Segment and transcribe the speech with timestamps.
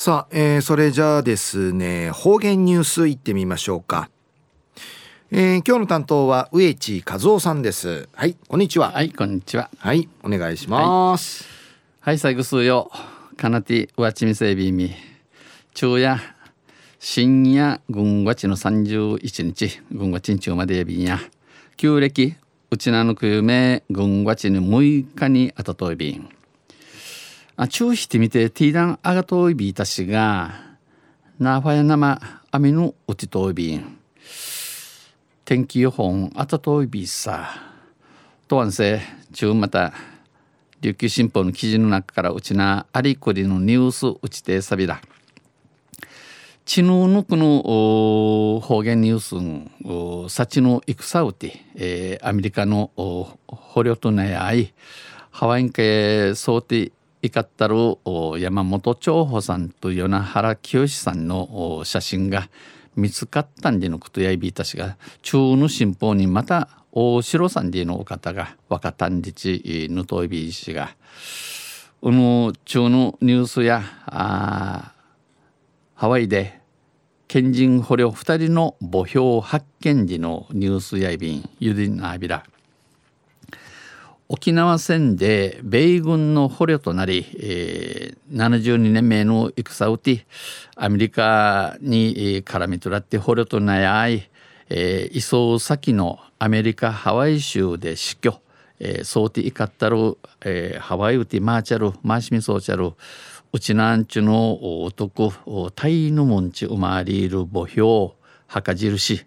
[0.00, 4.08] さあ、えー、それじゃあですね方言ニュースいってみましょうか、
[5.32, 8.08] えー、今日の担当は植地和夫さんです。
[8.12, 8.92] はいこんにちは。
[8.92, 9.68] はいこんにちは。
[9.76, 11.42] はいお願いします、
[11.98, 12.92] はい、はい、最後数よ。
[13.36, 14.94] かなてわちみせびみ
[15.74, 16.20] 昼夜
[17.00, 19.80] 深夜軍がちの31日。
[19.90, 21.18] 軍がちんちゅうまでやびんや。
[21.76, 22.36] 旧暦
[22.70, 26.37] うちなのくゆめ軍がちに6日にあたといびん
[27.60, 30.54] あ注意してみてティーダンアガトイビーたしが
[31.40, 32.20] ナファヤナマ
[32.52, 33.74] アミヌウチトイビ。
[33.74, 33.98] ン
[35.44, 37.50] 天気予報あたといびさ。
[38.46, 39.00] とわんせ
[39.32, 39.92] 中また
[40.82, 45.00] 琉球新報の記事の中からうちなありこりのニュースうちてさびら
[46.64, 54.72] ちぬぬくの方言ニュースさちの戦うて、えー、アメリカの捕虜となやい
[55.32, 57.76] ハワイン系想定いかったる
[58.38, 62.48] 山本長保さんと与那原清さんの写真が
[62.96, 70.96] 見つかったんでのことやいびいたしが中の新報にまた大城さんでのお方が若旦日ぬといびいしが
[72.02, 74.92] うの中のニュースやあ
[75.94, 76.60] ハワイで
[77.26, 82.44] 県人捕虜2人の墓標発見時のニュースやいびんゆりなびら
[84.30, 90.26] 沖縄戦で米軍の捕虜となり、えー、72年目の戦うて
[90.76, 94.28] アメリカに絡み取らって捕虜となやい、
[94.68, 98.38] えー、移送先のアメリカハワイ州で死去、
[98.80, 102.92] えー、そうていかったる、えー、ハワイウティマーチャルマーシミソーチャル
[103.50, 105.32] うちなんちゅの男
[105.74, 108.10] タイのもんちうまりいる墓標
[108.46, 109.24] 墓印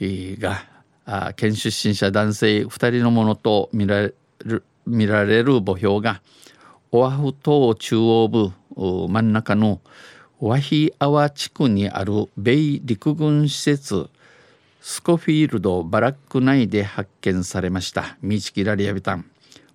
[0.00, 0.73] が
[1.06, 6.20] あ県出身者男性2人のものと見られる見られる墓標が
[6.92, 9.80] オアフ島中央部真ん中の
[10.40, 14.08] ワヒアワ地区にある米陸軍施設
[14.80, 18.18] スコフィールドバラック内で発見されました。
[18.20, 19.24] ミチキラリアビタン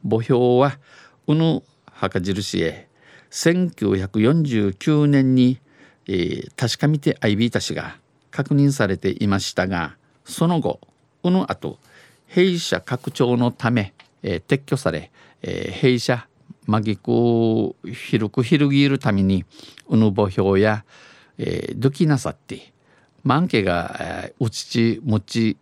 [0.07, 0.77] 墓標は
[1.25, 2.87] うぬ墓印へ
[3.31, 5.59] 1949年に、
[6.07, 7.97] えー、確かめてアイビータ氏が
[8.31, 10.79] 確認されていましたがその後
[11.21, 11.77] この後
[12.27, 13.93] 弊社拡張のため、
[14.23, 16.27] えー、撤去され、えー、弊社
[16.65, 19.45] マギク広く広げるために
[19.87, 20.85] うぬ墓標や、
[21.37, 22.73] えー、どきなさって
[23.23, 25.57] 満家が、えー、うちちもち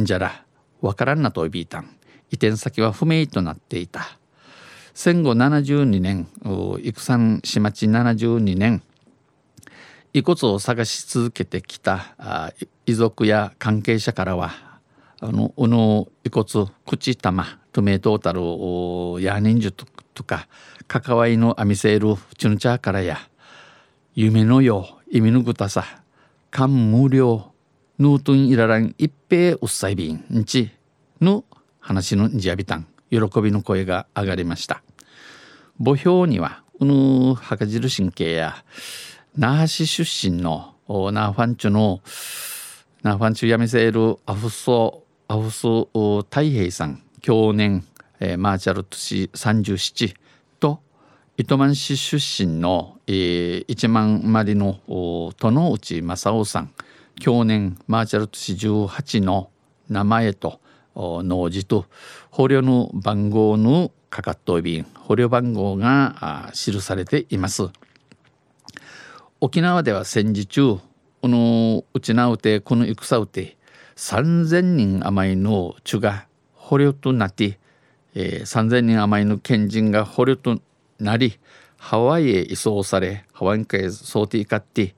[0.00, 0.44] んじゃら
[0.80, 1.96] わからんなといびいたん。
[2.30, 4.18] 移転先は不明となっていた。
[4.94, 6.26] 戦後72年
[6.94, 8.82] 戦市町72年
[10.14, 12.54] 遺骨を探し続けてきた
[12.86, 14.65] 遺族や関係者からは
[15.20, 20.46] あのうの遺骨口玉トメトータルや人数とか
[20.86, 23.18] 関わりのアミセールチュヌチャーからや
[24.14, 25.84] 夢のよう意味のぐたさ
[26.50, 27.52] 感無料
[27.98, 30.70] ヌートンイララン一平うっさいびんんち
[31.20, 31.44] の
[31.80, 34.82] 話のんじやびたん喜びの声が上がりました。
[35.78, 38.64] 墓標にはうぬ墓汁神経や
[39.36, 42.00] 那覇市出身のナーファンチュの
[43.02, 45.66] ナーファンチュやみせるアフソアフス
[46.22, 47.84] 太平さん去年、
[48.20, 50.14] えー、マーチャル市37
[50.60, 50.80] と
[51.36, 54.78] 糸満市出身の、えー、一万まりの
[55.36, 56.72] 殿内正夫さん
[57.18, 59.50] 去年マーチャル市18の
[59.88, 60.60] 名前と
[60.94, 61.86] 農事と
[62.30, 67.68] 捕虜の番号のかかっといびん捕虜番号が記されています。
[69.40, 70.78] 沖縄では戦時中
[71.20, 73.55] このうちなうてこの戦うて
[73.96, 77.58] 3,000人余りの地が捕虜となって、
[78.14, 80.60] えー、3,000人余りの県人が捕虜と
[80.98, 81.38] なり
[81.78, 84.94] ハワイへ移送されハワイへ想定かって、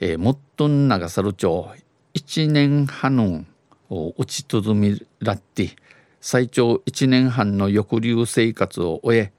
[0.00, 1.68] えー、もっと長猿町
[2.14, 3.44] 1年半の
[4.16, 5.76] 打ちとどみらって
[6.20, 9.32] 最長1年半の抑留生活を終え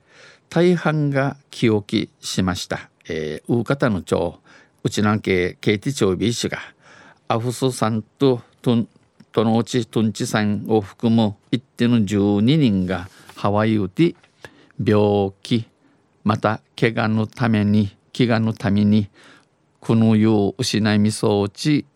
[0.48, 4.40] 大半が記憶しました、えー、大方の町
[4.84, 6.58] 内南家ケイティ町 B 氏が
[7.28, 8.88] アフスさんとトン
[9.34, 14.16] そのうちトンチさんを含む一定の12人がハワイウティ
[14.84, 15.66] 病気
[16.24, 19.08] また怪我のために飢餓のために
[19.78, 21.86] この世を失いみそうち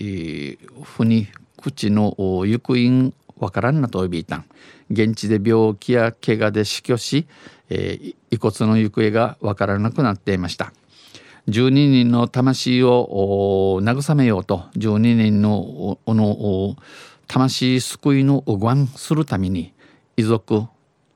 [0.83, 1.29] ふに
[1.61, 2.15] 口の
[2.47, 4.45] 行方わからんなと呼びいたん。
[4.91, 7.27] 現地で病気や怪我で死去し、
[7.69, 10.73] えー、遺骨の行方がわからなくなっていました。
[11.49, 16.77] 12人の魂を慰めようと12人のの
[17.27, 19.73] 魂救いのおごんするために
[20.17, 20.65] 遺族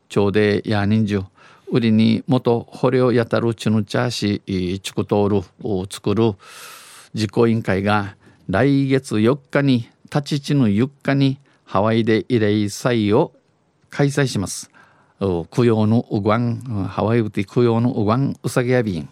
[0.09, 1.25] 朝廷や人数
[1.71, 6.33] 売りに元捕虜やたるチュヌチャーシチュクトールを作る
[7.15, 8.17] 実行委員会が
[8.49, 13.33] 来月4日に立ち地の4日にハワイで慰霊祭を
[13.91, 14.71] 開催します。
[15.51, 19.09] 供養のうがんハワイウティ供養のうがんうさぎやびん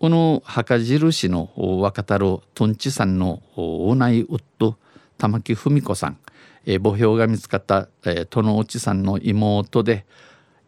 [0.00, 4.76] この墓印の若太郎トンチさんのおないウッド
[5.18, 6.18] 玉木文子さん、
[6.64, 10.06] えー、墓標が見つかった、えー、殿内さんの妹で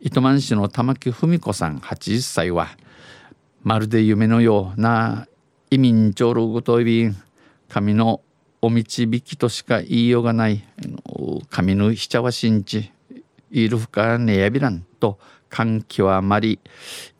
[0.00, 2.68] 糸満市の玉木文子さん80歳は
[3.62, 5.26] まるで夢のような
[5.70, 7.16] 移民長老ごといびん
[7.68, 8.20] 神の
[8.62, 10.64] お導きとしか言いようがない
[11.50, 12.92] 神のひちゃわしんち
[13.50, 15.18] いるふかねやびらんと
[15.48, 16.58] 感極まり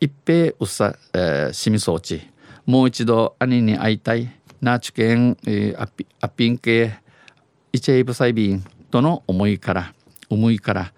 [0.01, 2.23] 一平うさ、えー、しみそうち
[2.67, 4.31] もう一度兄に会いたい。
[4.61, 6.99] ナーチュケン、えー、アピン系
[7.79, 9.95] イチェイブサイビンとの思いから
[10.29, 10.93] 思いから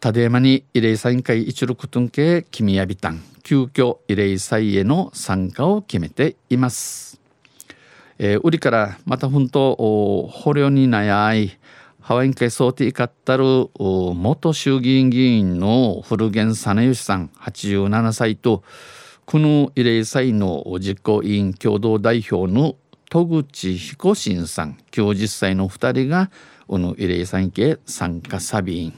[0.00, 7.20] ただいまに慰霊祭会一六トン系君やびたん急遽慰霊祭への参加を決めています。
[8.18, 11.58] えー、売りからまた本当捕虜に悩い
[12.00, 18.62] ハワイン会総定かったる元衆議院議員の古源実義さん87歳と
[19.26, 22.76] この慰霊祭の実行委員共同代表の
[23.10, 26.30] 戸口彦信さん90歳の2人が
[26.68, 28.94] この慰霊祭へ参加サビン。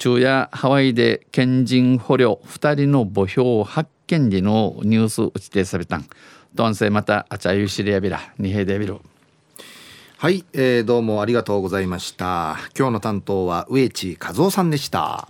[0.00, 6.06] 昼夜ハワイで県人捕虜2人の墓標発見時のニュース打ちてされたん。
[6.54, 8.20] どんせまたあちゃゆしりやびら。
[8.36, 8.98] にへでびる
[10.18, 12.56] はい、えー、どうもありがとうございました。
[12.76, 15.28] 今日の担当は植地和夫さんでした。